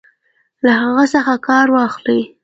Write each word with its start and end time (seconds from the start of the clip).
له 0.65 0.71
هغه 0.83 1.05
څخه 1.13 1.33
کار 1.47 1.67
واخلي. 1.75 2.21